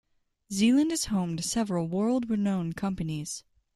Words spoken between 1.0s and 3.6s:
home to several world-renowned companies.